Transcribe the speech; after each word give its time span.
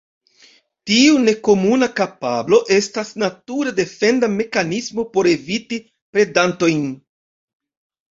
Tiu 0.91 1.17
nekomuna 1.25 1.89
kapablo 1.99 2.59
estas 2.77 3.11
natura 3.23 3.73
defenda 3.79 4.29
mekanismo 4.39 5.05
por 5.19 5.29
eviti 5.33 5.79
predantojn. 6.17 6.81